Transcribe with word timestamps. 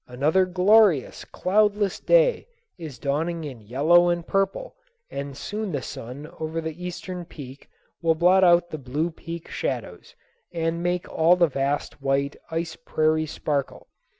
Another 0.07 0.47
glorious 0.47 1.23
cloudless 1.25 1.99
day 1.99 2.47
is 2.75 2.97
dawning 2.97 3.43
in 3.43 3.61
yellow 3.61 4.09
and 4.09 4.25
purple 4.25 4.75
and 5.11 5.37
soon 5.37 5.71
the 5.71 5.83
sun 5.83 6.25
over 6.39 6.59
the 6.59 6.83
eastern 6.83 7.23
peak 7.23 7.69
will 8.01 8.15
blot 8.15 8.43
out 8.43 8.71
the 8.71 8.79
blue 8.79 9.11
peak 9.11 9.47
shadows 9.51 10.15
and 10.51 10.81
make 10.81 11.07
all 11.07 11.35
the 11.35 11.45
vast 11.45 12.01
white 12.01 12.35
ice 12.49 12.75
prairie 12.75 13.27
sparkle. 13.27 13.89